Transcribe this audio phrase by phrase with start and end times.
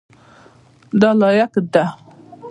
[1.01, 1.83] دا لاییک ده.